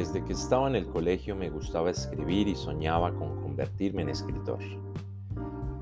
Desde 0.00 0.24
que 0.24 0.32
estaba 0.32 0.66
en 0.66 0.76
el 0.76 0.86
colegio 0.86 1.36
me 1.36 1.50
gustaba 1.50 1.90
escribir 1.90 2.48
y 2.48 2.54
soñaba 2.54 3.12
con 3.12 3.38
convertirme 3.42 4.00
en 4.00 4.08
escritor. 4.08 4.58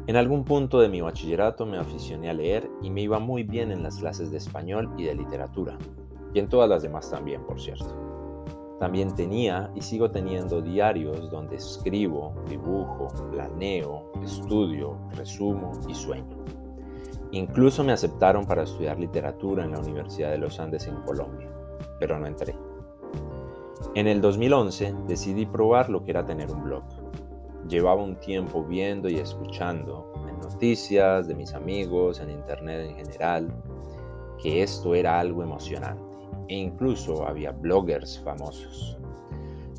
En 0.08 0.16
algún 0.16 0.42
punto 0.42 0.80
de 0.80 0.88
mi 0.88 1.00
bachillerato 1.00 1.64
me 1.64 1.78
aficioné 1.78 2.28
a 2.28 2.34
leer 2.34 2.68
y 2.82 2.90
me 2.90 3.02
iba 3.02 3.20
muy 3.20 3.44
bien 3.44 3.70
en 3.70 3.84
las 3.84 3.98
clases 3.98 4.32
de 4.32 4.38
español 4.38 4.92
y 4.98 5.04
de 5.04 5.14
literatura, 5.14 5.78
y 6.34 6.40
en 6.40 6.48
todas 6.48 6.68
las 6.68 6.82
demás 6.82 7.08
también, 7.08 7.46
por 7.46 7.60
cierto. 7.60 7.94
También 8.80 9.14
tenía 9.14 9.70
y 9.76 9.82
sigo 9.82 10.10
teniendo 10.10 10.62
diarios 10.62 11.30
donde 11.30 11.54
escribo, 11.54 12.34
dibujo, 12.48 13.06
planeo, 13.30 14.10
estudio, 14.24 14.98
resumo 15.14 15.70
y 15.88 15.94
sueño. 15.94 16.44
Incluso 17.30 17.84
me 17.84 17.92
aceptaron 17.92 18.46
para 18.46 18.64
estudiar 18.64 18.98
literatura 18.98 19.64
en 19.64 19.70
la 19.70 19.78
Universidad 19.78 20.32
de 20.32 20.38
los 20.38 20.58
Andes 20.58 20.88
en 20.88 20.96
Colombia, 21.02 21.48
pero 22.00 22.18
no 22.18 22.26
entré. 22.26 22.56
En 23.94 24.06
el 24.06 24.20
2011 24.20 24.94
decidí 25.06 25.46
probar 25.46 25.88
lo 25.88 26.04
que 26.04 26.10
era 26.10 26.24
tener 26.24 26.50
un 26.50 26.64
blog. 26.64 26.84
Llevaba 27.68 28.02
un 28.02 28.16
tiempo 28.16 28.64
viendo 28.64 29.08
y 29.08 29.16
escuchando 29.16 30.12
en 30.28 30.38
noticias 30.38 31.28
de 31.28 31.34
mis 31.34 31.54
amigos, 31.54 32.20
en 32.20 32.30
internet 32.30 32.88
en 32.88 32.96
general, 32.96 33.62
que 34.40 34.62
esto 34.62 34.94
era 34.94 35.18
algo 35.18 35.42
emocionante 35.42 36.02
e 36.48 36.56
incluso 36.56 37.26
había 37.26 37.52
bloggers 37.52 38.20
famosos. 38.20 38.98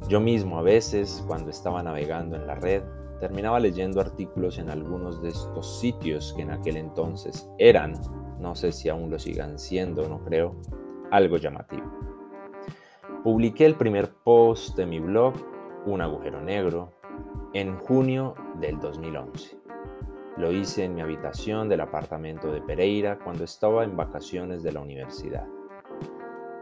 Yo 0.07 0.19
mismo 0.19 0.59
a 0.59 0.61
veces, 0.61 1.23
cuando 1.27 1.49
estaba 1.49 1.83
navegando 1.83 2.35
en 2.35 2.47
la 2.47 2.55
red, 2.55 2.83
terminaba 3.19 3.59
leyendo 3.59 3.99
artículos 3.99 4.57
en 4.57 4.69
algunos 4.69 5.21
de 5.21 5.29
estos 5.29 5.79
sitios 5.79 6.33
que 6.33 6.43
en 6.43 6.51
aquel 6.51 6.77
entonces 6.77 7.49
eran, 7.57 7.93
no 8.39 8.55
sé 8.55 8.71
si 8.71 8.89
aún 8.89 9.09
lo 9.09 9.19
sigan 9.19 9.59
siendo, 9.59 10.07
no 10.07 10.23
creo, 10.23 10.55
algo 11.11 11.37
llamativo. 11.37 11.83
Publiqué 13.23 13.65
el 13.65 13.75
primer 13.75 14.13
post 14.23 14.77
de 14.77 14.85
mi 14.85 15.01
blog, 15.01 15.33
Un 15.85 15.99
agujero 15.99 16.39
negro, 16.39 16.93
en 17.53 17.77
junio 17.79 18.33
del 18.61 18.79
2011. 18.79 19.59
Lo 20.37 20.53
hice 20.53 20.85
en 20.85 20.95
mi 20.95 21.01
habitación 21.01 21.67
del 21.67 21.81
apartamento 21.81 22.49
de 22.49 22.61
Pereira 22.61 23.19
cuando 23.19 23.43
estaba 23.43 23.83
en 23.83 23.97
vacaciones 23.97 24.63
de 24.63 24.71
la 24.71 24.79
universidad. 24.79 25.45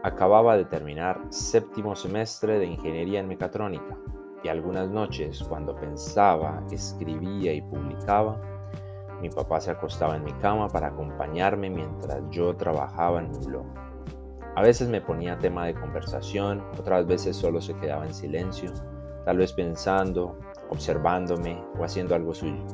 Acababa 0.02 0.56
de 0.56 0.64
terminar 0.64 1.20
séptimo 1.28 1.94
semestre 1.94 2.58
de 2.58 2.66
ingeniería 2.66 3.20
en 3.20 3.28
mecatrónica 3.28 3.96
y 4.42 4.48
algunas 4.48 4.88
noches 4.90 5.44
cuando 5.48 5.76
pensaba, 5.76 6.64
escribía 6.72 7.52
y 7.52 7.62
publicaba, 7.62 8.40
mi 9.20 9.30
papá 9.30 9.60
se 9.60 9.70
acostaba 9.70 10.16
en 10.16 10.24
mi 10.24 10.32
cama 10.32 10.66
para 10.66 10.88
acompañarme 10.88 11.70
mientras 11.70 12.20
yo 12.30 12.56
trabajaba 12.56 13.20
en 13.20 13.30
mi 13.30 13.46
blog. 13.46 13.87
A 14.58 14.62
veces 14.62 14.88
me 14.88 15.00
ponía 15.00 15.38
tema 15.38 15.66
de 15.66 15.74
conversación, 15.74 16.64
otras 16.76 17.06
veces 17.06 17.36
solo 17.36 17.60
se 17.60 17.74
quedaba 17.74 18.04
en 18.04 18.12
silencio, 18.12 18.72
tal 19.24 19.36
vez 19.36 19.52
pensando, 19.52 20.36
observándome 20.68 21.62
o 21.78 21.84
haciendo 21.84 22.16
algo 22.16 22.34
suyo. 22.34 22.66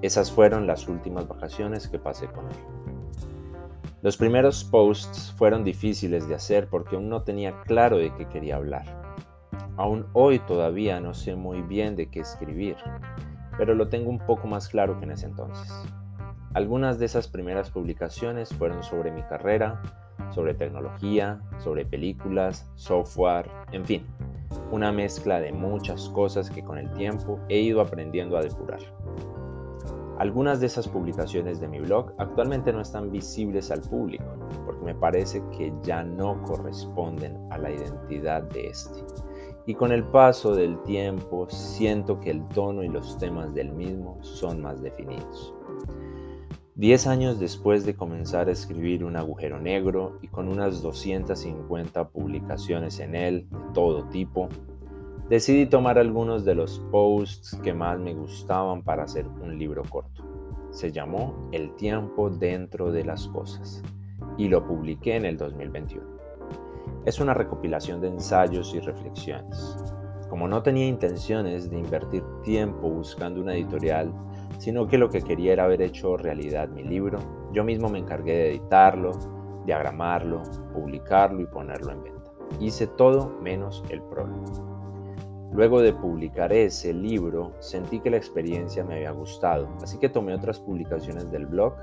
Esas 0.00 0.30
fueron 0.30 0.68
las 0.68 0.86
últimas 0.86 1.26
vacaciones 1.26 1.88
que 1.88 1.98
pasé 1.98 2.28
con 2.28 2.46
él. 2.46 2.56
Los 4.02 4.16
primeros 4.16 4.62
posts 4.62 5.34
fueron 5.36 5.64
difíciles 5.64 6.28
de 6.28 6.36
hacer 6.36 6.68
porque 6.68 6.94
aún 6.94 7.08
no 7.08 7.24
tenía 7.24 7.62
claro 7.62 7.96
de 7.98 8.14
qué 8.14 8.28
quería 8.28 8.54
hablar. 8.54 8.84
Aún 9.76 10.06
hoy 10.12 10.38
todavía 10.38 11.00
no 11.00 11.14
sé 11.14 11.34
muy 11.34 11.62
bien 11.62 11.96
de 11.96 12.10
qué 12.10 12.20
escribir, 12.20 12.76
pero 13.58 13.74
lo 13.74 13.88
tengo 13.88 14.08
un 14.08 14.20
poco 14.20 14.46
más 14.46 14.68
claro 14.68 15.00
que 15.00 15.06
en 15.06 15.10
ese 15.10 15.26
entonces. 15.26 15.68
Algunas 16.54 17.00
de 17.00 17.06
esas 17.06 17.26
primeras 17.26 17.70
publicaciones 17.70 18.50
fueron 18.50 18.84
sobre 18.84 19.10
mi 19.10 19.24
carrera, 19.24 19.82
sobre 20.32 20.54
tecnología, 20.54 21.40
sobre 21.58 21.84
películas, 21.84 22.68
software, 22.74 23.48
en 23.72 23.84
fin, 23.84 24.06
una 24.70 24.92
mezcla 24.92 25.40
de 25.40 25.52
muchas 25.52 26.08
cosas 26.10 26.50
que 26.50 26.62
con 26.62 26.78
el 26.78 26.92
tiempo 26.94 27.38
he 27.48 27.60
ido 27.60 27.80
aprendiendo 27.80 28.36
a 28.36 28.42
depurar. 28.42 28.80
Algunas 30.18 30.60
de 30.60 30.66
esas 30.66 30.86
publicaciones 30.86 31.58
de 31.60 31.68
mi 31.68 31.80
blog 31.80 32.12
actualmente 32.18 32.72
no 32.72 32.80
están 32.80 33.10
visibles 33.10 33.70
al 33.70 33.80
público 33.80 34.24
porque 34.64 34.84
me 34.84 34.94
parece 34.94 35.42
que 35.56 35.72
ya 35.82 36.04
no 36.04 36.40
corresponden 36.42 37.36
a 37.50 37.58
la 37.58 37.70
identidad 37.70 38.42
de 38.44 38.68
este. 38.68 39.00
Y 39.66 39.74
con 39.74 39.92
el 39.92 40.04
paso 40.04 40.54
del 40.54 40.80
tiempo 40.82 41.48
siento 41.48 42.20
que 42.20 42.30
el 42.30 42.46
tono 42.48 42.82
y 42.82 42.88
los 42.88 43.16
temas 43.18 43.54
del 43.54 43.72
mismo 43.72 44.18
son 44.22 44.60
más 44.60 44.80
definidos. 44.82 45.54
Diez 46.74 47.06
años 47.06 47.38
después 47.38 47.84
de 47.84 47.94
comenzar 47.94 48.48
a 48.48 48.52
escribir 48.52 49.04
Un 49.04 49.16
agujero 49.16 49.60
negro 49.60 50.18
y 50.22 50.28
con 50.28 50.48
unas 50.48 50.80
250 50.80 52.08
publicaciones 52.08 52.98
en 52.98 53.14
él 53.14 53.46
de 53.50 53.58
todo 53.74 54.08
tipo, 54.08 54.48
decidí 55.28 55.66
tomar 55.66 55.98
algunos 55.98 56.46
de 56.46 56.54
los 56.54 56.78
posts 56.90 57.58
que 57.62 57.74
más 57.74 57.98
me 57.98 58.14
gustaban 58.14 58.82
para 58.82 59.02
hacer 59.02 59.26
un 59.26 59.58
libro 59.58 59.82
corto. 59.82 60.24
Se 60.70 60.90
llamó 60.90 61.50
El 61.52 61.76
tiempo 61.76 62.30
dentro 62.30 62.90
de 62.90 63.04
las 63.04 63.28
cosas 63.28 63.82
y 64.38 64.48
lo 64.48 64.66
publiqué 64.66 65.16
en 65.16 65.26
el 65.26 65.36
2021. 65.36 66.02
Es 67.04 67.20
una 67.20 67.34
recopilación 67.34 68.00
de 68.00 68.08
ensayos 68.08 68.74
y 68.74 68.80
reflexiones. 68.80 69.76
Como 70.32 70.48
no 70.48 70.62
tenía 70.62 70.86
intenciones 70.86 71.68
de 71.68 71.78
invertir 71.78 72.24
tiempo 72.42 72.88
buscando 72.88 73.42
una 73.42 73.54
editorial, 73.54 74.10
sino 74.56 74.86
que 74.86 74.96
lo 74.96 75.10
que 75.10 75.20
quería 75.20 75.52
era 75.52 75.64
haber 75.64 75.82
hecho 75.82 76.16
realidad 76.16 76.70
mi 76.70 76.82
libro. 76.82 77.18
Yo 77.52 77.64
mismo 77.64 77.90
me 77.90 77.98
encargué 77.98 78.32
de 78.32 78.50
editarlo, 78.52 79.10
diagramarlo, 79.66 80.42
publicarlo 80.72 81.42
y 81.42 81.46
ponerlo 81.46 81.92
en 81.92 82.04
venta. 82.04 82.32
Hice 82.60 82.86
todo 82.86 83.36
menos 83.42 83.84
el 83.90 84.00
prólogo. 84.00 85.50
Luego 85.52 85.82
de 85.82 85.92
publicar 85.92 86.50
ese 86.50 86.94
libro, 86.94 87.52
sentí 87.58 88.00
que 88.00 88.08
la 88.08 88.16
experiencia 88.16 88.84
me 88.84 88.94
había 88.94 89.10
gustado, 89.10 89.68
así 89.82 89.98
que 89.98 90.08
tomé 90.08 90.32
otras 90.34 90.58
publicaciones 90.60 91.30
del 91.30 91.44
blog, 91.44 91.74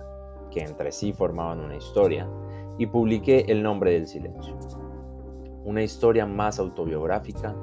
que 0.49 0.61
entre 0.61 0.91
sí 0.91 1.13
formaban 1.13 1.59
una 1.59 1.75
historia, 1.75 2.27
y 2.79 2.87
publiqué 2.87 3.45
El 3.47 3.61
nombre 3.61 3.91
del 3.91 4.07
silencio. 4.07 4.57
Una 5.65 5.83
historia 5.83 6.25
más 6.25 6.57
autobiográfica 6.57 7.55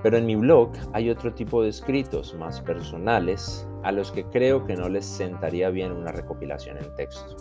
Pero 0.04 0.18
en 0.18 0.28
mi 0.28 0.36
blog 0.36 0.74
hay 0.94 1.10
otro 1.10 1.34
tipo 1.34 1.64
de 1.64 1.70
escritos 1.70 2.36
más 2.36 2.62
personales 2.62 3.68
a 3.84 3.92
los 3.92 4.12
que 4.12 4.24
creo 4.26 4.64
que 4.64 4.76
no 4.76 4.88
les 4.88 5.06
sentaría 5.06 5.72
bien 5.72 5.92
una 5.92 6.12
recopilación 6.12 6.78
en 6.78 6.96
texto. 6.96 7.36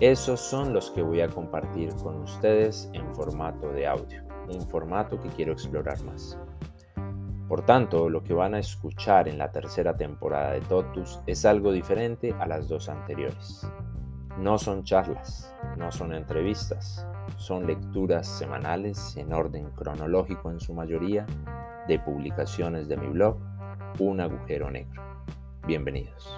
Esos 0.00 0.40
son 0.40 0.72
los 0.72 0.90
que 0.90 1.02
voy 1.02 1.20
a 1.20 1.28
compartir 1.28 1.94
con 2.02 2.16
ustedes 2.22 2.90
en 2.92 3.14
formato 3.14 3.70
de 3.70 3.86
audio, 3.86 4.24
un 4.52 4.60
formato 4.68 5.20
que 5.20 5.28
quiero 5.28 5.52
explorar 5.52 6.02
más. 6.02 6.36
Por 7.48 7.64
tanto, 7.64 8.08
lo 8.08 8.24
que 8.24 8.34
van 8.34 8.54
a 8.54 8.58
escuchar 8.58 9.28
en 9.28 9.38
la 9.38 9.52
tercera 9.52 9.96
temporada 9.96 10.52
de 10.52 10.60
Totus 10.62 11.20
es 11.26 11.44
algo 11.44 11.70
diferente 11.70 12.34
a 12.40 12.46
las 12.46 12.68
dos 12.68 12.88
anteriores. 12.88 13.64
No 14.38 14.58
son 14.58 14.82
charlas, 14.82 15.54
no 15.78 15.92
son 15.92 16.12
entrevistas, 16.12 17.06
son 17.36 17.66
lecturas 17.66 18.26
semanales 18.26 19.16
en 19.16 19.32
orden 19.32 19.70
cronológico 19.70 20.50
en 20.50 20.58
su 20.58 20.74
mayoría 20.74 21.24
de 21.86 22.00
publicaciones 22.00 22.88
de 22.88 22.96
mi 22.96 23.06
blog 23.06 23.38
Un 24.00 24.20
agujero 24.20 24.68
negro. 24.70 25.02
Bienvenidos. 25.66 26.28